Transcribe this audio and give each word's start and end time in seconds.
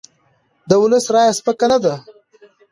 د 0.69 0.71
ولس 0.81 1.05
رایه 1.13 1.33
سپکه 1.39 1.65
نه 1.71 1.77
ده 1.83 1.95